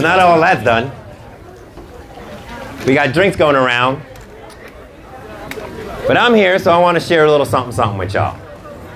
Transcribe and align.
so 0.00 0.06
that 0.06 0.18
all 0.18 0.40
that's 0.40 0.64
done, 0.64 0.90
we 2.86 2.94
got 2.94 3.12
drinks 3.12 3.36
going 3.36 3.54
around. 3.54 4.00
But 6.06 6.16
I'm 6.16 6.32
here, 6.32 6.58
so 6.58 6.72
I 6.72 6.78
want 6.78 6.98
to 6.98 7.04
share 7.04 7.26
a 7.26 7.30
little 7.30 7.44
something, 7.44 7.70
something 7.70 7.98
with 7.98 8.14
y'all. 8.14 8.34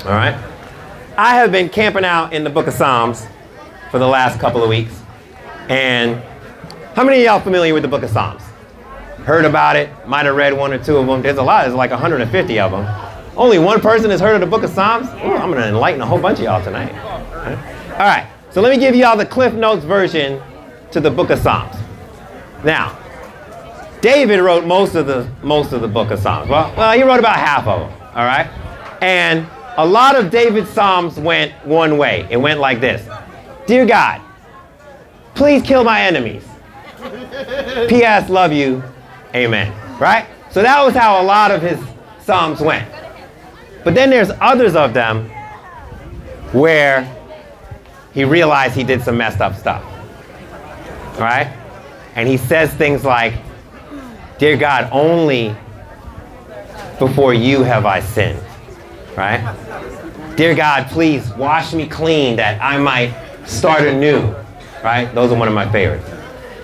All 0.06 0.12
right? 0.12 0.34
I 1.18 1.34
have 1.34 1.52
been 1.52 1.68
camping 1.68 2.06
out 2.06 2.32
in 2.32 2.42
the 2.42 2.48
book 2.48 2.68
of 2.68 2.72
Psalms 2.72 3.26
for 3.90 3.98
the 3.98 4.06
last 4.06 4.40
couple 4.40 4.62
of 4.62 4.70
weeks. 4.70 4.98
And 5.68 6.22
how 6.94 7.04
many 7.04 7.18
of 7.18 7.24
y'all 7.24 7.40
familiar 7.40 7.74
with 7.74 7.82
the 7.82 7.88
book 7.88 8.02
of 8.02 8.08
Psalms? 8.08 8.42
Heard 9.26 9.44
about 9.44 9.76
it, 9.76 9.90
might 10.08 10.24
have 10.24 10.36
read 10.36 10.56
one 10.56 10.72
or 10.72 10.82
two 10.82 10.96
of 10.96 11.06
them. 11.06 11.20
There's 11.20 11.36
a 11.36 11.42
lot, 11.42 11.64
there's 11.64 11.74
like 11.74 11.90
150 11.90 12.58
of 12.60 12.70
them. 12.70 13.36
Only 13.36 13.58
one 13.58 13.82
person 13.82 14.08
has 14.08 14.20
heard 14.20 14.36
of 14.36 14.40
the 14.40 14.46
book 14.46 14.62
of 14.62 14.70
Psalms? 14.70 15.08
Ooh, 15.08 15.36
I'm 15.36 15.50
going 15.50 15.60
to 15.60 15.68
enlighten 15.68 16.00
a 16.00 16.06
whole 16.06 16.18
bunch 16.18 16.38
of 16.38 16.44
y'all 16.46 16.64
tonight. 16.64 16.94
All 17.92 17.98
right, 17.98 18.26
so 18.50 18.62
let 18.62 18.70
me 18.70 18.78
give 18.78 18.94
y'all 18.94 19.18
the 19.18 19.26
Cliff 19.26 19.52
Notes 19.52 19.84
version 19.84 20.42
to 20.94 21.00
the 21.00 21.10
book 21.10 21.30
of 21.30 21.40
Psalms. 21.40 21.74
Now, 22.62 22.96
David 24.00 24.38
wrote 24.40 24.64
most 24.64 24.94
of 24.94 25.08
the 25.08 25.28
most 25.42 25.72
of 25.72 25.80
the 25.80 25.88
book 25.88 26.12
of 26.12 26.20
Psalms. 26.20 26.48
Well, 26.48 26.72
well, 26.76 26.92
he 26.96 27.02
wrote 27.02 27.18
about 27.18 27.34
half 27.36 27.66
of 27.66 27.80
them. 27.80 28.08
All 28.14 28.24
right, 28.24 28.46
and 29.02 29.44
a 29.76 29.84
lot 29.84 30.14
of 30.14 30.30
David's 30.30 30.70
psalms 30.70 31.18
went 31.18 31.52
one 31.66 31.98
way. 31.98 32.28
It 32.30 32.36
went 32.36 32.60
like 32.60 32.80
this: 32.80 33.08
Dear 33.66 33.86
God, 33.86 34.20
please 35.34 35.62
kill 35.62 35.82
my 35.82 36.00
enemies. 36.02 36.44
P.S. 37.88 38.30
Love 38.30 38.52
you. 38.52 38.80
Amen. 39.34 39.72
Right? 39.98 40.26
So 40.52 40.62
that 40.62 40.80
was 40.84 40.94
how 40.94 41.20
a 41.20 41.24
lot 41.24 41.50
of 41.50 41.60
his 41.60 41.78
psalms 42.22 42.60
went. 42.60 42.88
But 43.82 43.96
then 43.96 44.10
there's 44.10 44.30
others 44.40 44.76
of 44.76 44.94
them 44.94 45.28
where 46.52 47.02
he 48.12 48.24
realized 48.24 48.76
he 48.76 48.84
did 48.84 49.02
some 49.02 49.16
messed 49.16 49.40
up 49.40 49.56
stuff. 49.56 49.84
Right? 51.18 51.56
And 52.14 52.28
he 52.28 52.36
says 52.36 52.72
things 52.74 53.04
like, 53.04 53.34
Dear 54.38 54.56
God, 54.56 54.88
only 54.90 55.54
before 56.98 57.34
you 57.34 57.62
have 57.62 57.86
I 57.86 58.00
sinned. 58.00 58.40
Right? 59.16 59.40
Dear 60.36 60.54
God, 60.54 60.88
please 60.88 61.30
wash 61.34 61.72
me 61.72 61.86
clean 61.86 62.36
that 62.36 62.60
I 62.60 62.78
might 62.78 63.14
start 63.46 63.82
anew. 63.82 64.34
Right? 64.82 65.12
Those 65.14 65.30
are 65.30 65.38
one 65.38 65.48
of 65.48 65.54
my 65.54 65.70
favorites. 65.70 66.10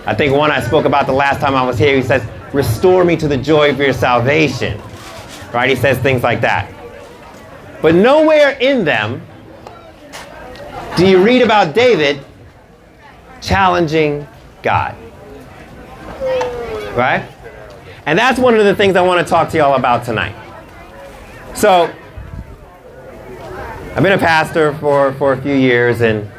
I 0.07 0.15
think 0.15 0.35
one 0.35 0.51
I 0.51 0.61
spoke 0.61 0.85
about 0.85 1.07
the 1.07 1.13
last 1.13 1.41
time 1.41 1.55
I 1.55 1.63
was 1.63 1.79
here, 1.79 1.97
he 1.97 2.03
says, 2.03 2.27
Restore 2.53 3.05
me 3.05 3.17
to 3.17 3.29
the 3.29 3.37
joy 3.37 3.71
of 3.71 3.79
your 3.79 3.93
salvation. 3.93 4.81
Right? 5.53 5.71
He 5.71 5.77
says 5.77 5.99
things 5.99 6.23
like 6.23 6.41
that. 6.41 6.73
But 7.81 7.95
nowhere 7.95 8.59
in 8.61 8.85
them 8.85 9.23
do 10.97 11.07
you 11.07 11.23
read 11.23 11.43
about 11.43 11.75
David 11.75 12.25
challenging 13.41 14.27
God. 14.63 14.97
Right? 16.97 17.29
And 18.07 18.19
that's 18.19 18.39
one 18.39 18.55
of 18.57 18.65
the 18.65 18.75
things 18.75 18.97
I 18.97 19.03
want 19.03 19.25
to 19.25 19.31
talk 19.31 19.51
to 19.51 19.59
y'all 19.59 19.77
about 19.77 20.05
tonight. 20.05 20.35
So, 21.55 21.93
I've 23.95 24.03
been 24.03 24.13
a 24.13 24.19
pastor 24.19 24.73
for, 24.75 25.13
for 25.15 25.33
a 25.33 25.43
few 25.43 25.55
years, 25.55 26.01
and, 26.01 26.31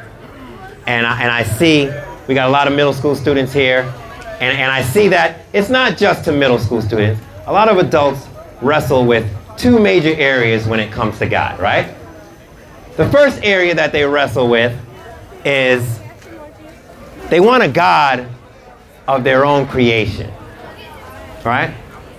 and, 0.86 1.06
I, 1.06 1.22
and 1.22 1.30
I 1.30 1.42
see 1.42 1.90
we 2.26 2.34
got 2.34 2.48
a 2.48 2.52
lot 2.52 2.66
of 2.66 2.74
middle 2.74 2.92
school 2.92 3.14
students 3.14 3.52
here, 3.52 3.82
and, 4.40 4.56
and 4.56 4.70
I 4.70 4.82
see 4.82 5.08
that 5.08 5.40
it's 5.52 5.68
not 5.68 5.98
just 5.98 6.24
to 6.24 6.32
middle 6.32 6.58
school 6.58 6.80
students. 6.80 7.20
A 7.46 7.52
lot 7.52 7.68
of 7.68 7.78
adults 7.78 8.26
wrestle 8.60 9.04
with 9.04 9.28
two 9.56 9.78
major 9.78 10.14
areas 10.14 10.66
when 10.66 10.80
it 10.80 10.90
comes 10.90 11.18
to 11.18 11.26
God, 11.26 11.60
right? 11.60 11.94
The 12.96 13.08
first 13.10 13.40
area 13.42 13.74
that 13.74 13.92
they 13.92 14.04
wrestle 14.04 14.48
with 14.48 14.78
is 15.44 16.00
they 17.32 17.40
want 17.40 17.62
a 17.62 17.68
God 17.68 18.28
of 19.08 19.24
their 19.24 19.46
own 19.46 19.66
creation, 19.66 20.30
right? 21.46 21.74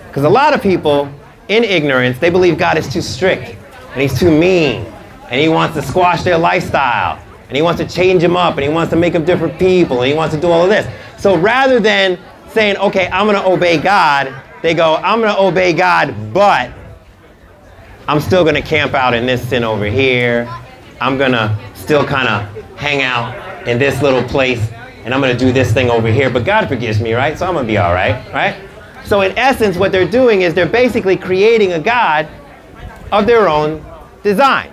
Because 0.08 0.24
a 0.24 0.30
lot 0.30 0.56
of 0.56 0.62
people, 0.64 1.08
in 1.50 1.64
ignorance, 1.64 2.18
they 2.18 2.32
believe 2.32 2.58
God 2.58 2.80
is 2.80 2.92
too 2.92 3.04
strict 3.04 3.56
and 3.92 4.02
He's 4.02 4.20
too 4.20 4.32
mean 4.32 4.92
and 5.30 5.40
He 5.40 5.50
wants 5.50 5.76
to 5.76 5.84
squash 5.84 6.24
their 6.24 6.40
lifestyle 6.40 7.24
and 7.48 7.56
He 7.56 7.62
wants 7.62 7.80
to 7.80 7.88
change 7.88 8.24
them 8.24 8.36
up 8.36 8.56
and 8.56 8.64
He 8.64 8.70
wants 8.70 8.90
to 8.90 8.96
make 8.96 9.14
them 9.14 9.24
different 9.24 9.60
people 9.60 10.02
and 10.02 10.12
He 10.12 10.18
wants 10.18 10.34
to 10.34 10.42
do 10.42 10.48
all 10.48 10.64
of 10.64 10.70
this. 10.70 10.88
So 11.22 11.38
rather 11.38 11.80
than 11.80 12.18
saying, 12.50 12.78
okay, 12.78 13.08
I'm 13.10 13.28
going 13.28 13.40
to 13.40 13.48
obey 13.48 13.78
God, 13.78 14.34
they 14.64 14.74
go, 14.74 14.96
I'm 14.96 15.22
going 15.22 15.32
to 15.32 15.40
obey 15.40 15.74
God, 15.74 16.34
but 16.34 16.72
I'm 18.08 18.20
still 18.20 18.44
going 18.44 18.56
to 18.56 18.64
camp 18.64 18.96
out 18.96 19.14
in 19.14 19.28
this 19.28 19.48
sin 19.48 19.64
over 19.64 19.86
here. 19.86 20.52
I'm 21.00 21.20
going 21.20 21.34
to 21.34 21.56
still 21.76 22.04
kind 22.04 22.28
of 22.28 22.78
hang 22.78 23.04
out 23.04 23.68
in 23.68 23.78
this 23.78 24.02
little 24.02 24.24
place 24.24 24.72
and 25.06 25.14
I'm 25.14 25.20
going 25.20 25.38
to 25.38 25.46
do 25.46 25.52
this 25.52 25.74
thing 25.74 25.90
over 25.90 26.08
here. 26.08 26.30
But 26.30 26.46
God 26.46 26.68
forgives 26.68 27.00
me, 27.00 27.14
right? 27.14 27.38
So 27.38 27.46
I'm 27.46 27.54
going 27.54 27.66
to 27.66 27.72
be 27.72 27.78
all 27.78 27.94
right, 27.94 28.32
right? 28.34 28.56
So 29.06 29.22
in 29.22 29.38
essence, 29.38 29.78
what 29.78 29.92
they're 29.92 30.10
doing 30.10 30.42
is 30.42 30.54
they're 30.54 30.66
basically 30.66 31.18
creating 31.18 31.74
a 31.74 31.80
God 31.80 32.28
of 33.12 33.26
their 33.26 33.50
own 33.50 33.84
design. 34.24 34.72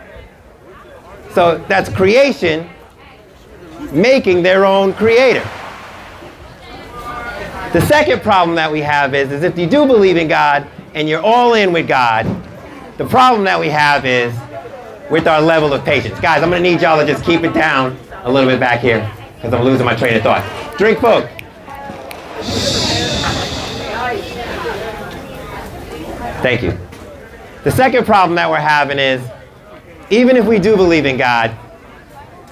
So 1.32 1.58
that's 1.68 1.88
creation 1.88 2.68
making 3.92 4.42
their 4.42 4.64
own 4.64 4.92
creator. 4.94 5.42
The 7.72 7.80
second 7.82 8.22
problem 8.22 8.56
that 8.56 8.70
we 8.70 8.80
have 8.80 9.14
is, 9.14 9.32
is 9.32 9.42
if 9.42 9.58
you 9.58 9.66
do 9.66 9.86
believe 9.86 10.16
in 10.16 10.28
God 10.28 10.66
and 10.94 11.08
you're 11.08 11.22
all 11.22 11.54
in 11.54 11.72
with 11.72 11.88
God, 11.88 12.24
the 12.98 13.06
problem 13.06 13.44
that 13.44 13.58
we 13.58 13.68
have 13.68 14.04
is 14.04 14.34
with 15.10 15.26
our 15.26 15.40
level 15.40 15.72
of 15.72 15.84
patience. 15.84 16.18
Guys, 16.20 16.42
I'm 16.42 16.50
going 16.50 16.62
to 16.62 16.70
need 16.70 16.80
y'all 16.80 17.00
to 17.00 17.06
just 17.06 17.24
keep 17.24 17.42
it 17.42 17.52
down 17.52 17.96
a 18.22 18.30
little 18.30 18.48
bit 18.48 18.60
back 18.60 18.80
here 18.80 19.10
because 19.40 19.54
I'm 19.54 19.64
losing 19.64 19.86
my 19.86 19.96
train 19.96 20.14
of 20.16 20.22
thought. 20.22 20.44
Drink, 20.76 20.98
folk. 20.98 21.26
Thank 26.42 26.62
you. 26.62 26.78
The 27.64 27.70
second 27.70 28.04
problem 28.04 28.36
that 28.36 28.50
we're 28.50 28.58
having 28.58 28.98
is 28.98 29.22
even 30.10 30.36
if 30.36 30.44
we 30.44 30.58
do 30.58 30.76
believe 30.76 31.06
in 31.06 31.16
God, 31.16 31.56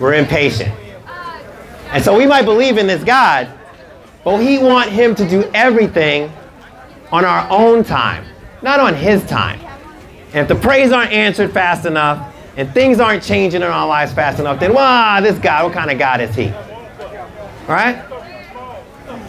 we're 0.00 0.15
impatient. 0.15 0.75
And 1.91 2.03
so 2.03 2.16
we 2.16 2.27
might 2.27 2.47
believe 2.47 2.78
in 2.78 2.87
this 2.87 3.04
God, 3.04 3.53
but 4.25 4.38
we 4.38 4.56
want 4.56 4.88
Him 4.88 5.15
to 5.16 5.28
do 5.28 5.50
everything 5.53 6.32
on 7.12 7.27
our 7.27 7.47
own 7.50 7.84
time, 7.84 8.25
not 8.62 8.81
on 8.81 8.94
His 8.94 9.22
time. 9.27 9.60
And 10.28 10.37
if 10.37 10.48
the 10.48 10.54
prayers 10.54 10.91
aren't 10.91 11.12
answered 11.12 11.53
fast 11.53 11.84
enough, 11.84 12.34
and 12.56 12.72
things 12.75 12.98
aren't 12.98 13.22
changing 13.22 13.62
in 13.62 13.69
our 13.69 13.87
lives 13.87 14.12
fast 14.12 14.41
enough, 14.41 14.59
then, 14.59 14.75
wow, 14.75 15.21
this 15.21 15.38
God, 15.38 15.65
what 15.65 15.75
kind 15.75 15.91
of 15.91 15.98
God 15.98 16.21
is 16.21 16.34
He? 16.34 16.53
Right? 17.69 17.97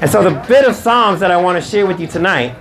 And 0.02 0.10
so 0.10 0.24
the 0.24 0.32
bit 0.48 0.66
of 0.66 0.74
Psalms 0.74 1.20
that 1.20 1.30
I 1.30 1.36
want 1.38 1.62
to 1.62 1.70
share 1.70 1.86
with 1.86 2.00
you 2.00 2.08
tonight 2.08 2.56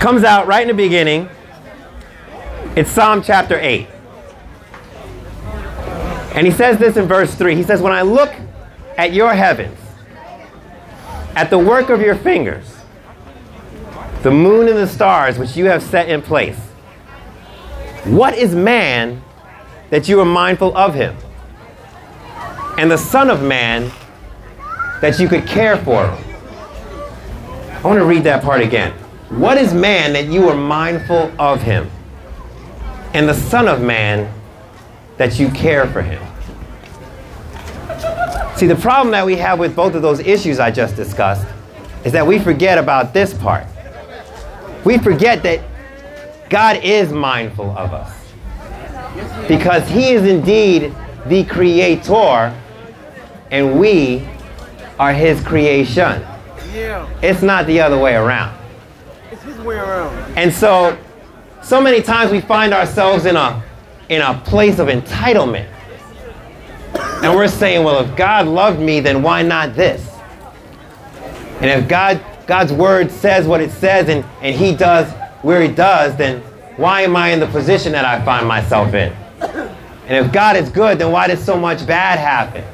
comes 0.00 0.24
out 0.24 0.46
right 0.46 0.62
in 0.62 0.68
the 0.68 0.74
beginning. 0.74 1.28
It's 2.74 2.90
Psalm 2.90 3.22
chapter 3.22 3.58
8. 3.58 3.86
And 6.34 6.46
he 6.46 6.52
says 6.52 6.78
this 6.78 6.96
in 6.96 7.06
verse 7.06 7.34
3. 7.34 7.54
He 7.54 7.62
says, 7.62 7.82
When 7.82 7.92
I 7.92 8.02
look 8.02 8.32
at 8.96 9.12
your 9.12 9.34
heavens, 9.34 9.78
at 11.34 11.50
the 11.50 11.58
work 11.58 11.90
of 11.90 12.00
your 12.00 12.14
fingers, 12.14 12.76
the 14.22 14.30
moon 14.30 14.68
and 14.68 14.78
the 14.78 14.86
stars 14.86 15.38
which 15.38 15.56
you 15.56 15.66
have 15.66 15.82
set 15.82 16.08
in 16.08 16.22
place, 16.22 16.58
what 18.04 18.34
is 18.34 18.54
man 18.54 19.22
that 19.90 20.08
you 20.08 20.20
are 20.20 20.24
mindful 20.24 20.74
of 20.76 20.94
him? 20.94 21.16
And 22.78 22.90
the 22.90 22.98
Son 22.98 23.30
of 23.30 23.42
Man 23.42 23.90
that 25.00 25.18
you 25.18 25.28
could 25.28 25.46
care 25.46 25.76
for? 25.78 26.04
I 26.04 27.80
want 27.82 27.98
to 27.98 28.04
read 28.04 28.24
that 28.24 28.42
part 28.42 28.60
again. 28.60 28.92
What 29.30 29.58
is 29.58 29.74
man 29.74 30.12
that 30.12 30.26
you 30.26 30.48
are 30.48 30.56
mindful 30.56 31.32
of 31.38 31.62
him? 31.62 31.90
And 33.14 33.28
the 33.28 33.34
Son 33.34 33.66
of 33.68 33.80
Man 33.80 34.32
that 35.16 35.38
you 35.38 35.48
care 35.50 35.86
for 35.86 36.02
him? 36.02 36.22
See, 38.56 38.66
the 38.66 38.76
problem 38.76 39.12
that 39.12 39.26
we 39.26 39.36
have 39.36 39.58
with 39.58 39.76
both 39.76 39.94
of 39.94 40.02
those 40.02 40.20
issues 40.20 40.58
I 40.58 40.70
just 40.70 40.96
discussed 40.96 41.46
is 42.04 42.12
that 42.12 42.26
we 42.26 42.38
forget 42.38 42.78
about 42.78 43.12
this 43.12 43.34
part. 43.34 43.66
We 44.84 44.98
forget 44.98 45.42
that 45.42 45.60
God 46.48 46.82
is 46.84 47.12
mindful 47.12 47.70
of 47.76 47.92
us. 47.92 48.12
Because 49.48 49.88
He 49.88 50.12
is 50.12 50.22
indeed 50.24 50.94
the 51.26 51.44
creator, 51.44 52.54
and 53.50 53.78
we 53.78 54.26
are 54.98 55.12
His 55.12 55.40
creation. 55.42 56.22
Yeah, 56.74 57.08
It's 57.22 57.42
not 57.42 57.66
the 57.66 57.80
other 57.80 57.98
way 57.98 58.14
around. 58.14 58.56
it's 59.32 59.42
his 59.42 59.58
way 59.60 59.76
around. 59.76 60.36
And 60.36 60.52
so, 60.52 60.98
so 61.62 61.80
many 61.80 62.02
times 62.02 62.30
we 62.30 62.40
find 62.42 62.74
ourselves 62.74 63.24
in 63.24 63.34
a, 63.36 63.62
in 64.10 64.20
a 64.20 64.34
place 64.44 64.78
of 64.78 64.88
entitlement. 64.88 65.68
And 67.22 67.34
we're 67.34 67.48
saying, 67.48 67.82
well, 67.82 68.04
if 68.04 68.14
God 68.14 68.46
loved 68.46 68.78
me, 68.78 69.00
then 69.00 69.22
why 69.22 69.40
not 69.42 69.74
this? 69.74 70.06
And 71.60 71.70
if 71.70 71.88
God, 71.88 72.20
God's 72.46 72.72
word 72.74 73.10
says 73.10 73.46
what 73.46 73.62
it 73.62 73.70
says 73.70 74.10
and, 74.10 74.22
and 74.42 74.54
he 74.54 74.74
does 74.76 75.10
where 75.42 75.62
he 75.62 75.68
does, 75.68 76.14
then 76.16 76.40
why 76.76 77.02
am 77.02 77.16
I 77.16 77.30
in 77.30 77.40
the 77.40 77.46
position 77.46 77.92
that 77.92 78.04
I 78.04 78.22
find 78.24 78.46
myself 78.46 78.92
in? 78.92 79.12
And 80.08 80.24
if 80.26 80.30
God 80.32 80.56
is 80.56 80.68
good, 80.68 80.98
then 80.98 81.10
why 81.10 81.26
did 81.26 81.38
so 81.38 81.56
much 81.58 81.86
bad 81.86 82.18
happen? 82.18 82.64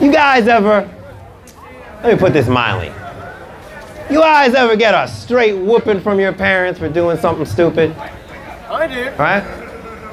You 0.00 0.12
guys 0.12 0.46
ever, 0.46 0.88
let 2.02 2.12
me 2.12 2.18
put 2.18 2.34
this 2.34 2.48
mildly. 2.48 2.92
You 4.10 4.20
guys 4.20 4.54
ever 4.54 4.76
get 4.76 4.94
a 4.94 5.08
straight 5.08 5.54
whooping 5.54 6.00
from 6.00 6.20
your 6.20 6.32
parents 6.34 6.78
for 6.78 6.88
doing 6.88 7.16
something 7.16 7.46
stupid? 7.46 7.96
I 7.96 8.86
did. 8.86 9.18
Right? 9.18 9.42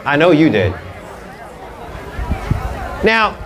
I 0.06 0.16
know 0.16 0.32
you 0.32 0.50
did. 0.50 0.72
Now, 3.04 3.38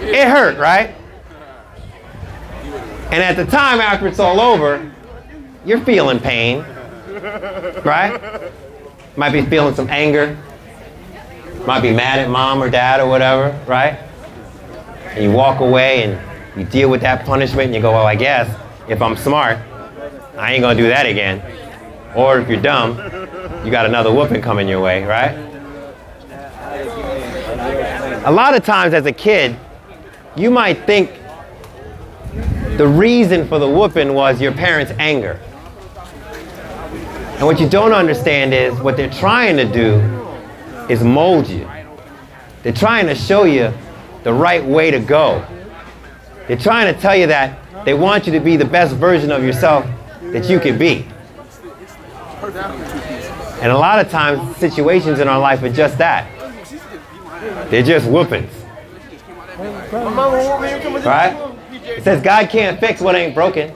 it 0.00 0.28
hurt, 0.28 0.58
right? 0.58 0.94
And 3.10 3.22
at 3.22 3.36
the 3.36 3.46
time 3.46 3.80
after 3.80 4.06
it's 4.06 4.18
all 4.18 4.40
over, 4.40 4.92
you're 5.64 5.80
feeling 5.80 6.20
pain, 6.20 6.58
right? 7.82 8.52
Might 9.16 9.32
be 9.32 9.42
feeling 9.42 9.74
some 9.74 9.88
anger. 9.88 10.36
Might 11.66 11.80
be 11.80 11.92
mad 11.92 12.18
at 12.18 12.28
mom 12.28 12.62
or 12.62 12.68
dad 12.68 13.00
or 13.00 13.08
whatever, 13.08 13.58
right? 13.66 13.98
And 15.18 15.24
you 15.24 15.32
walk 15.32 15.58
away 15.58 16.04
and 16.04 16.56
you 16.56 16.64
deal 16.64 16.88
with 16.88 17.00
that 17.00 17.26
punishment 17.26 17.66
and 17.66 17.74
you 17.74 17.80
go, 17.80 17.90
well, 17.90 18.06
I 18.06 18.14
guess 18.14 18.48
if 18.88 19.02
I'm 19.02 19.16
smart, 19.16 19.58
I 20.36 20.52
ain't 20.52 20.62
gonna 20.62 20.78
do 20.78 20.86
that 20.86 21.06
again. 21.06 21.42
Or 22.14 22.38
if 22.38 22.48
you're 22.48 22.62
dumb, 22.62 22.98
you 23.64 23.72
got 23.72 23.84
another 23.84 24.14
whooping 24.14 24.40
coming 24.42 24.68
your 24.68 24.80
way, 24.80 25.02
right? 25.02 25.36
A 28.24 28.30
lot 28.30 28.54
of 28.54 28.64
times 28.64 28.94
as 28.94 29.06
a 29.06 29.12
kid, 29.12 29.56
you 30.36 30.52
might 30.52 30.86
think 30.86 31.10
the 32.76 32.86
reason 32.86 33.48
for 33.48 33.58
the 33.58 33.68
whooping 33.68 34.14
was 34.14 34.40
your 34.40 34.52
parents' 34.52 34.92
anger. 35.00 35.40
And 37.38 37.44
what 37.44 37.58
you 37.58 37.68
don't 37.68 37.92
understand 37.92 38.54
is 38.54 38.78
what 38.78 38.96
they're 38.96 39.10
trying 39.10 39.56
to 39.56 39.64
do 39.64 39.94
is 40.88 41.02
mold 41.02 41.48
you. 41.48 41.68
They're 42.62 42.72
trying 42.72 43.08
to 43.08 43.16
show 43.16 43.42
you 43.42 43.74
the 44.22 44.32
right 44.32 44.64
way 44.64 44.90
to 44.90 44.98
go. 44.98 45.44
They're 46.46 46.56
trying 46.56 46.92
to 46.92 47.00
tell 47.00 47.14
you 47.14 47.26
that 47.26 47.58
they 47.84 47.94
want 47.94 48.26
you 48.26 48.32
to 48.32 48.40
be 48.40 48.56
the 48.56 48.64
best 48.64 48.94
version 48.96 49.30
of 49.30 49.44
yourself 49.44 49.86
that 50.22 50.48
you 50.48 50.58
can 50.58 50.78
be. 50.78 51.06
And 53.60 53.72
a 53.72 53.78
lot 53.78 53.98
of 54.04 54.10
times, 54.10 54.56
situations 54.56 55.20
in 55.20 55.28
our 55.28 55.38
life 55.38 55.62
are 55.62 55.68
just 55.68 55.98
that. 55.98 56.28
They're 57.70 57.82
just 57.82 58.08
whoopings. 58.08 58.52
Right? 61.04 61.54
It 61.72 62.04
says 62.04 62.22
God 62.22 62.48
can't 62.48 62.78
fix 62.78 63.00
what 63.00 63.14
ain't 63.14 63.34
broken. 63.34 63.70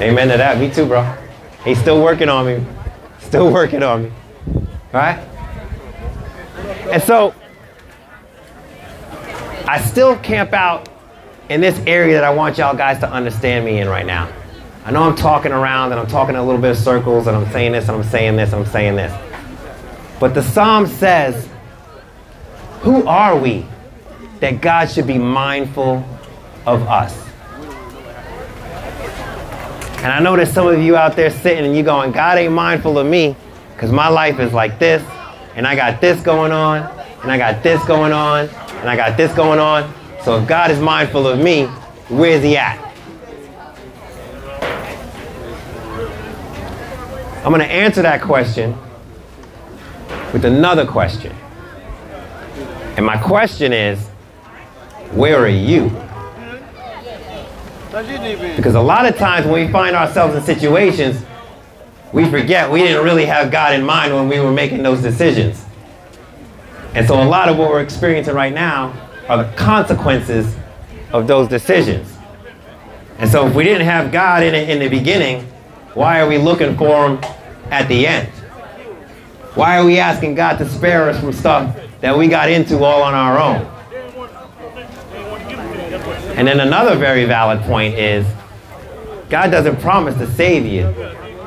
Amen 0.00 0.28
to 0.28 0.36
that. 0.36 0.58
Me 0.58 0.70
too, 0.70 0.86
bro. 0.86 1.16
He's 1.64 1.78
still 1.80 2.02
working 2.02 2.28
on 2.28 2.46
me. 2.46 2.64
Still 3.20 3.50
working 3.50 3.82
on 3.82 4.04
me. 4.04 4.12
Right? 4.92 5.18
And 6.94 7.02
so, 7.02 7.34
I 9.66 9.80
still 9.80 10.16
camp 10.18 10.52
out 10.52 10.88
in 11.48 11.60
this 11.60 11.76
area 11.88 12.14
that 12.14 12.22
I 12.22 12.30
want 12.32 12.56
y'all 12.56 12.76
guys 12.76 13.00
to 13.00 13.10
understand 13.10 13.64
me 13.64 13.80
in 13.80 13.88
right 13.88 14.06
now. 14.06 14.32
I 14.84 14.92
know 14.92 15.02
I'm 15.02 15.16
talking 15.16 15.50
around 15.50 15.90
and 15.90 16.00
I'm 16.00 16.06
talking 16.06 16.36
a 16.36 16.44
little 16.44 16.60
bit 16.60 16.70
of 16.70 16.76
circles 16.76 17.26
and 17.26 17.36
I'm 17.36 17.50
saying 17.50 17.72
this 17.72 17.88
and 17.88 17.96
I'm 17.96 18.04
saying 18.04 18.36
this 18.36 18.52
and 18.52 18.64
I'm 18.64 18.70
saying 18.70 18.94
this. 18.94 19.12
But 20.20 20.34
the 20.34 20.42
psalm 20.44 20.86
says, 20.86 21.48
Who 22.82 23.04
are 23.08 23.36
we 23.36 23.66
that 24.38 24.60
God 24.60 24.88
should 24.88 25.08
be 25.08 25.18
mindful 25.18 25.96
of 26.64 26.82
us? 26.86 27.20
And 29.96 30.12
I 30.12 30.20
know 30.20 30.36
there's 30.36 30.52
some 30.52 30.68
of 30.68 30.80
you 30.80 30.94
out 30.94 31.16
there 31.16 31.30
sitting 31.30 31.64
and 31.64 31.76
you 31.76 31.82
going, 31.82 32.12
God 32.12 32.38
ain't 32.38 32.52
mindful 32.52 33.00
of 33.00 33.06
me 33.08 33.34
because 33.74 33.90
my 33.90 34.06
life 34.06 34.38
is 34.38 34.52
like 34.52 34.78
this 34.78 35.02
and 35.56 35.66
I 35.66 35.76
got 35.76 36.00
this 36.00 36.20
going 36.20 36.52
on 36.52 36.82
and 37.22 37.30
I 37.30 37.38
got 37.38 37.62
this 37.62 37.84
going 37.84 38.12
on 38.12 38.48
and 38.48 38.88
I 38.88 38.96
got 38.96 39.16
this 39.16 39.32
going 39.34 39.58
on. 39.58 39.92
So 40.22 40.40
if 40.40 40.48
God 40.48 40.70
is 40.70 40.80
mindful 40.80 41.26
of 41.26 41.38
me, 41.38 41.66
where's 42.08 42.42
he 42.42 42.56
at? 42.56 42.80
I'm 47.44 47.50
going 47.50 47.60
to 47.60 47.70
answer 47.70 48.02
that 48.02 48.22
question 48.22 48.76
with 50.32 50.44
another 50.44 50.86
question. 50.86 51.34
And 52.96 53.04
my 53.04 53.18
question 53.18 53.72
is, 53.72 54.08
where 55.12 55.38
are 55.38 55.48
you? 55.48 55.90
Because 58.56 58.74
a 58.74 58.80
lot 58.80 59.06
of 59.06 59.16
times 59.16 59.46
when 59.46 59.66
we 59.66 59.70
find 59.70 59.94
ourselves 59.94 60.34
in 60.34 60.42
situations, 60.42 61.24
we 62.14 62.30
forget 62.30 62.70
we 62.70 62.78
didn't 62.78 63.04
really 63.04 63.24
have 63.24 63.50
God 63.50 63.74
in 63.74 63.84
mind 63.84 64.14
when 64.14 64.28
we 64.28 64.38
were 64.38 64.52
making 64.52 64.84
those 64.84 65.02
decisions. 65.02 65.64
And 66.94 67.04
so 67.08 67.20
a 67.20 67.26
lot 67.26 67.48
of 67.48 67.58
what 67.58 67.70
we're 67.70 67.82
experiencing 67.82 68.34
right 68.34 68.52
now 68.52 68.94
are 69.28 69.38
the 69.38 69.52
consequences 69.56 70.54
of 71.12 71.26
those 71.26 71.48
decisions. 71.48 72.16
And 73.18 73.28
so 73.28 73.48
if 73.48 73.54
we 73.56 73.64
didn't 73.64 73.86
have 73.86 74.12
God 74.12 74.44
in 74.44 74.54
it 74.54 74.70
in 74.70 74.78
the 74.78 74.88
beginning, 74.88 75.44
why 75.94 76.20
are 76.20 76.28
we 76.28 76.38
looking 76.38 76.76
for 76.76 77.08
him 77.08 77.18
at 77.72 77.88
the 77.88 78.06
end? 78.06 78.28
Why 79.56 79.78
are 79.78 79.84
we 79.84 79.98
asking 79.98 80.36
God 80.36 80.58
to 80.58 80.68
spare 80.68 81.10
us 81.10 81.18
from 81.18 81.32
stuff 81.32 81.76
that 82.00 82.16
we 82.16 82.28
got 82.28 82.48
into 82.48 82.84
all 82.84 83.02
on 83.02 83.14
our 83.14 83.40
own? 83.40 83.66
And 86.36 86.46
then 86.46 86.60
another 86.60 86.94
very 86.94 87.24
valid 87.24 87.60
point 87.62 87.94
is 87.94 88.24
God 89.30 89.50
doesn't 89.50 89.80
promise 89.80 90.14
to 90.18 90.30
save 90.34 90.64
you 90.64 90.92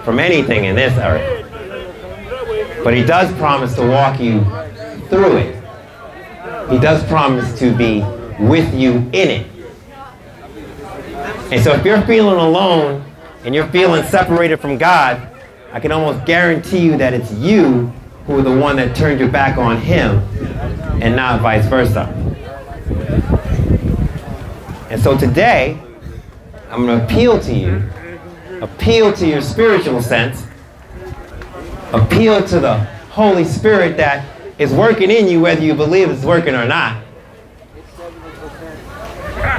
from 0.07 0.19
anything 0.19 0.63
in 0.63 0.73
this 0.73 0.97
earth. 0.99 2.81
But 2.81 2.93
he 2.93 3.03
does 3.03 3.29
promise 3.33 3.75
to 3.75 3.85
walk 3.85 4.21
you 4.21 4.39
through 5.09 5.35
it. 5.35 5.63
He 6.69 6.79
does 6.79 7.03
promise 7.09 7.59
to 7.59 7.75
be 7.75 7.99
with 8.39 8.73
you 8.73 8.99
in 9.11 9.29
it. 9.29 9.47
And 11.51 11.61
so 11.61 11.73
if 11.73 11.83
you're 11.83 12.01
feeling 12.03 12.39
alone 12.39 13.03
and 13.43 13.53
you're 13.53 13.67
feeling 13.67 14.01
separated 14.05 14.61
from 14.61 14.77
God, 14.77 15.29
I 15.73 15.81
can 15.81 15.91
almost 15.91 16.25
guarantee 16.25 16.85
you 16.85 16.97
that 16.99 17.13
it's 17.13 17.33
you 17.33 17.87
who 18.27 18.39
are 18.39 18.41
the 18.41 18.57
one 18.57 18.77
that 18.77 18.95
turned 18.95 19.19
your 19.19 19.27
back 19.27 19.57
on 19.57 19.75
him 19.75 20.19
and 21.01 21.17
not 21.17 21.41
vice 21.41 21.65
versa. 21.65 22.05
And 24.89 25.01
so 25.01 25.17
today, 25.17 25.77
I'm 26.69 26.85
going 26.85 26.97
to 26.97 27.03
appeal 27.03 27.41
to 27.41 27.53
you, 27.53 27.83
appeal 28.61 29.13
to 29.13 29.27
your 29.27 29.41
spiritual 29.41 30.01
sense, 30.01 30.45
appeal 31.93 32.45
to 32.47 32.59
the 32.59 32.77
Holy 33.09 33.43
Spirit 33.43 33.97
that 33.97 34.25
is 34.57 34.73
working 34.73 35.11
in 35.11 35.27
you, 35.27 35.39
whether 35.39 35.61
you 35.61 35.73
believe 35.73 36.09
it's 36.09 36.23
working 36.23 36.55
or 36.55 36.65
not. 36.65 37.03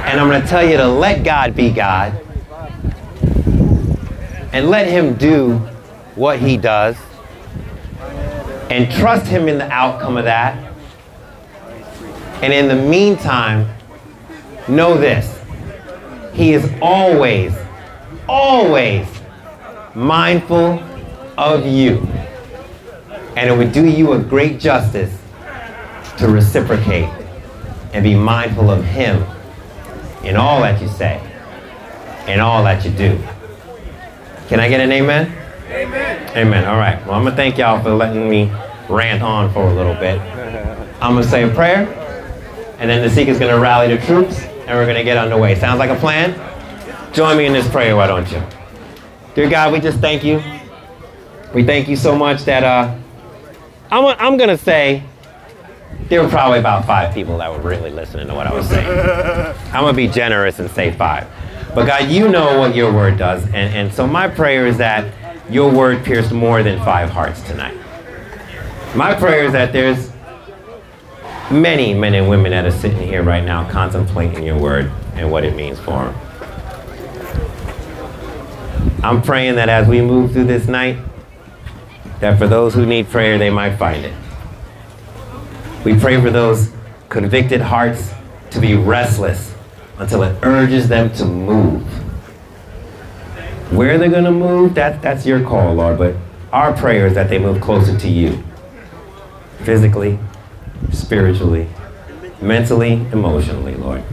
And 0.09 0.19
I'm 0.19 0.27
going 0.27 0.41
to 0.41 0.47
tell 0.47 0.67
you 0.67 0.77
to 0.77 0.87
let 0.87 1.23
God 1.23 1.55
be 1.55 1.71
God 1.71 2.19
and 4.51 4.69
let 4.69 4.87
Him 4.87 5.13
do 5.13 5.57
what 6.15 6.39
He 6.39 6.57
does 6.57 6.97
and 8.69 8.91
trust 8.91 9.27
Him 9.27 9.47
in 9.47 9.57
the 9.57 9.69
outcome 9.71 10.17
of 10.17 10.25
that. 10.25 10.73
And 12.41 12.53
in 12.53 12.67
the 12.67 12.75
meantime, 12.75 13.69
know 14.67 14.97
this 14.97 15.39
He 16.33 16.53
is 16.53 16.69
always, 16.81 17.53
always 18.29 19.07
mindful 19.95 20.81
of 21.35 21.65
you. 21.65 21.97
And 23.35 23.49
it 23.49 23.57
would 23.57 23.71
do 23.71 23.87
you 23.87 24.13
a 24.13 24.19
great 24.19 24.59
justice 24.59 25.17
to 26.17 26.27
reciprocate 26.27 27.09
and 27.93 28.03
be 28.03 28.13
mindful 28.13 28.69
of 28.69 28.83
Him 28.85 29.25
in 30.23 30.35
all 30.35 30.61
that 30.61 30.79
you 30.79 30.87
say, 30.87 31.19
in 32.27 32.39
all 32.39 32.63
that 32.65 32.85
you 32.85 32.91
do. 32.91 33.17
Can 34.47 34.59
I 34.59 34.69
get 34.69 34.79
an 34.79 34.91
amen? 34.91 35.35
Amen. 35.69 36.37
Amen. 36.37 36.65
All 36.65 36.77
right. 36.77 37.03
Well, 37.05 37.15
I'm 37.15 37.23
going 37.23 37.31
to 37.33 37.37
thank 37.37 37.57
y'all 37.57 37.81
for 37.81 37.91
letting 37.91 38.29
me 38.29 38.51
rant 38.89 39.23
on 39.23 39.51
for 39.53 39.67
a 39.67 39.73
little 39.73 39.95
bit. 39.95 40.19
I'm 41.01 41.13
going 41.13 41.23
to 41.23 41.29
say 41.29 41.49
a 41.49 41.53
prayer, 41.53 41.87
and 42.77 42.89
then 42.89 43.01
the 43.01 43.09
Seeker's 43.09 43.39
going 43.39 43.53
to 43.53 43.59
rally 43.59 43.95
the 43.95 44.05
troops, 44.05 44.41
and 44.41 44.77
we're 44.77 44.85
going 44.85 44.97
to 44.97 45.03
get 45.03 45.17
underway. 45.17 45.55
Sounds 45.55 45.79
like 45.79 45.89
a 45.89 45.95
plan? 45.95 46.33
Join 47.13 47.37
me 47.37 47.47
in 47.47 47.53
this 47.53 47.67
prayer, 47.69 47.95
why 47.95 48.05
don't 48.07 48.31
you? 48.31 48.41
Dear 49.33 49.49
God, 49.49 49.73
we 49.73 49.79
just 49.79 49.99
thank 49.99 50.23
you. 50.23 50.41
We 51.53 51.63
thank 51.63 51.87
you 51.87 51.95
so 51.95 52.15
much 52.15 52.43
that 52.45 52.63
uh, 52.63 52.95
I'm, 53.89 54.15
I'm 54.19 54.37
going 54.37 54.49
to 54.49 54.57
say 54.57 55.03
there 56.07 56.21
were 56.21 56.29
probably 56.29 56.59
about 56.59 56.85
five 56.85 57.13
people 57.13 57.39
that 57.39 57.51
were 57.51 57.67
really 57.67 57.89
listening 57.89 58.27
to 58.27 58.35
what 58.35 58.45
I 58.45 58.53
was 58.53 58.69
saying. 58.69 58.87
I'm 59.73 59.81
going 59.81 59.93
to 59.93 59.97
be 59.97 60.07
generous 60.07 60.59
and 60.59 60.69
say 60.69 60.91
five. 60.91 61.27
But 61.73 61.87
God, 61.87 62.09
you 62.09 62.27
know 62.27 62.59
what 62.59 62.75
your 62.75 62.93
word 62.93 63.17
does. 63.17 63.43
And, 63.45 63.55
and 63.55 63.93
so 63.93 64.05
my 64.05 64.27
prayer 64.27 64.67
is 64.67 64.77
that 64.77 65.11
your 65.51 65.71
word 65.73 66.05
pierced 66.05 66.31
more 66.31 66.61
than 66.61 66.77
five 66.85 67.09
hearts 67.09 67.41
tonight. 67.41 67.75
My 68.95 69.15
prayer 69.15 69.45
is 69.45 69.51
that 69.53 69.73
there's 69.73 70.11
many 71.51 71.95
men 71.95 72.13
and 72.13 72.29
women 72.29 72.51
that 72.51 72.65
are 72.65 72.71
sitting 72.71 73.07
here 73.07 73.23
right 73.23 73.43
now 73.43 73.69
contemplating 73.71 74.43
your 74.43 74.59
word 74.59 74.91
and 75.15 75.31
what 75.31 75.43
it 75.43 75.55
means 75.55 75.79
for 75.79 76.05
them. 76.05 76.28
I'm 79.01 79.21
praying 79.21 79.55
that 79.55 79.69
as 79.69 79.87
we 79.87 80.01
move 80.01 80.33
through 80.33 80.45
this 80.45 80.67
night, 80.67 80.97
that 82.19 82.37
for 82.37 82.47
those 82.47 82.73
who 82.73 82.85
need 82.85 83.07
prayer, 83.07 83.37
they 83.37 83.49
might 83.49 83.77
find 83.77 84.05
it. 84.05 84.13
We 85.85 85.97
pray 85.97 86.19
for 86.19 86.29
those 86.29 86.71
convicted 87.07 87.61
hearts 87.61 88.11
to 88.51 88.59
be 88.59 88.75
restless 88.75 89.55
until 89.97 90.23
it 90.23 90.37
urges 90.43 90.89
them 90.89 91.11
to 91.13 91.25
move. 91.25 91.81
Where 93.71 93.97
they're 93.97 94.09
going 94.09 94.25
to 94.25 94.31
move, 94.31 94.75
that, 94.75 95.01
that's 95.01 95.25
your 95.25 95.43
call, 95.43 95.75
Lord, 95.75 95.97
but 95.97 96.15
our 96.51 96.73
prayer 96.75 97.07
is 97.07 97.13
that 97.13 97.29
they 97.29 97.39
move 97.39 97.61
closer 97.61 97.97
to 97.97 98.07
you 98.09 98.43
physically, 99.59 100.19
spiritually, 100.91 101.69
mentally, 102.41 102.93
emotionally, 103.13 103.75
Lord. 103.75 104.03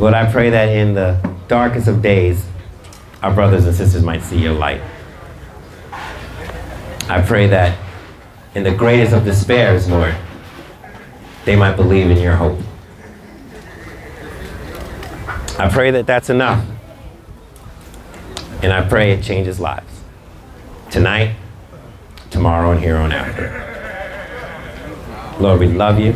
Lord, 0.00 0.14
I 0.14 0.30
pray 0.30 0.50
that 0.50 0.68
in 0.68 0.94
the 0.94 1.27
darkest 1.48 1.88
of 1.88 2.02
days, 2.02 2.46
our 3.22 3.34
brothers 3.34 3.66
and 3.66 3.74
sisters 3.74 4.02
might 4.02 4.22
see 4.22 4.38
your 4.38 4.52
light. 4.52 4.80
I 7.08 7.22
pray 7.26 7.46
that 7.48 7.76
in 8.54 8.62
the 8.62 8.70
greatest 8.70 9.12
of 9.12 9.24
despairs, 9.24 9.88
Lord, 9.88 10.14
they 11.44 11.56
might 11.56 11.76
believe 11.76 12.10
in 12.10 12.18
your 12.18 12.36
hope. 12.36 12.58
I 15.58 15.68
pray 15.68 15.90
that 15.90 16.06
that's 16.06 16.30
enough. 16.30 16.64
And 18.62 18.72
I 18.72 18.86
pray 18.86 19.12
it 19.12 19.22
changes 19.22 19.58
lives. 19.58 20.02
Tonight, 20.90 21.34
tomorrow, 22.30 22.72
and 22.72 22.80
here 22.80 22.96
on 22.96 23.12
after. 23.12 23.77
Lord, 25.40 25.60
we 25.60 25.68
love 25.68 26.00
you. 26.00 26.12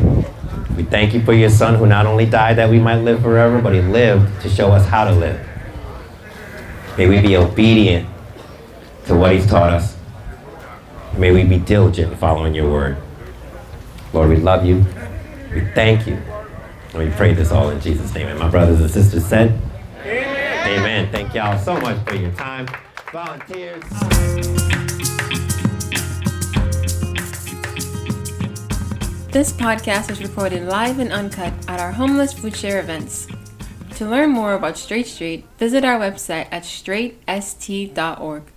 We 0.77 0.83
thank 0.83 1.15
you 1.15 1.23
for 1.23 1.33
your 1.33 1.51
son 1.51 1.77
who 1.77 1.87
not 1.87 2.07
only 2.07 2.27
died 2.27 2.57
that 2.57 2.69
we 2.69 2.81
might 2.81 2.97
live 2.97 3.23
forever, 3.23 3.61
but 3.61 3.73
he 3.75 3.81
lived 3.81 4.43
to 4.43 4.49
show 4.49 4.73
us 4.73 4.87
how 4.87 5.05
to 5.05 5.13
live. 5.13 5.47
May 6.99 7.07
we 7.09 7.21
be 7.21 7.37
obedient 7.37 8.09
to 9.07 9.15
what 9.15 9.33
he's 9.33 9.47
taught 9.47 9.73
us. 9.73 9.97
May 11.17 11.31
we 11.31 11.45
be 11.45 11.59
diligent 11.59 12.13
in 12.13 12.19
following 12.19 12.55
your 12.55 12.71
word. 12.71 12.97
Lord, 14.13 14.29
we 14.29 14.37
love 14.37 14.65
you. 14.67 14.85
We 15.55 15.61
thank 15.75 16.07
you. 16.07 16.15
And 16.95 17.09
we 17.09 17.11
pray 17.11 17.33
this 17.33 17.53
all 17.53 17.71
in 17.71 17.81
Jesus' 17.81 18.15
name. 18.15 18.27
And 18.27 18.39
my 18.39 18.51
brothers 18.51 18.81
and 18.81 18.91
sisters 18.91 19.25
said, 19.25 19.59
Amen. 20.01 20.79
Amen. 20.79 21.13
Thank 21.13 21.35
y'all 21.35 21.59
so 21.59 21.79
much 21.81 22.03
for 22.07 22.15
your 22.15 22.33
time. 22.33 22.67
Volunteers. 23.13 24.82
This 29.33 29.51
podcast 29.51 30.11
was 30.11 30.21
recorded 30.21 30.69
live 30.69 30.99
and 30.99 31.11
uncut 31.11 31.55
at 31.67 31.81
our 31.81 31.91
homeless 31.91 32.35
food 32.35 32.55
share 32.55 32.81
events. 32.81 33.27
To 33.95 34.07
learn 34.07 34.29
more 34.29 34.53
about 34.53 34.77
Straight 34.77 35.07
Street, 35.07 35.47
visit 35.57 35.87
our 35.87 35.99
website 35.99 36.49
at 36.51 36.65
straightst.org. 36.65 38.52